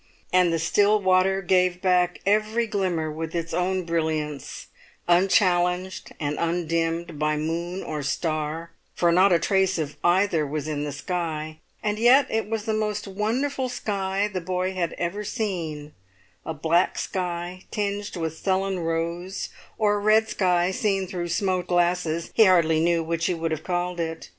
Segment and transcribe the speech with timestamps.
[0.33, 4.65] And the still water gave back every glimmer with its own brilliance,
[5.07, 10.85] unchallenged and undimmed by moon or star, for not a trace of either was in
[10.85, 16.53] the sky; and yet it was the most wonderful sky the boy had ever seen—a
[16.55, 22.45] black sky tinged with sullen rose, or a red sky seen through smoked glasses, he
[22.45, 24.29] hardly knew which he would have called it.